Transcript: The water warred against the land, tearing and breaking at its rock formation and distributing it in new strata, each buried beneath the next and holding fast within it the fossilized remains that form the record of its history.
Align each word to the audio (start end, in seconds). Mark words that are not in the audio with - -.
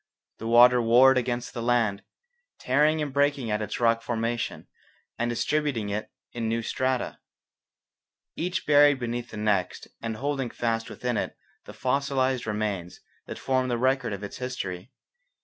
The 0.39 0.47
water 0.47 0.81
warred 0.81 1.19
against 1.19 1.53
the 1.53 1.61
land, 1.61 2.01
tearing 2.57 3.03
and 3.03 3.13
breaking 3.13 3.51
at 3.51 3.61
its 3.61 3.79
rock 3.79 4.01
formation 4.01 4.65
and 5.19 5.29
distributing 5.29 5.89
it 5.91 6.09
in 6.31 6.49
new 6.49 6.63
strata, 6.63 7.19
each 8.35 8.65
buried 8.65 8.97
beneath 8.99 9.29
the 9.29 9.37
next 9.37 9.87
and 10.01 10.15
holding 10.15 10.49
fast 10.49 10.89
within 10.89 11.17
it 11.17 11.37
the 11.65 11.73
fossilized 11.73 12.47
remains 12.47 13.01
that 13.27 13.37
form 13.37 13.67
the 13.67 13.77
record 13.77 14.11
of 14.11 14.23
its 14.23 14.37
history. 14.37 14.91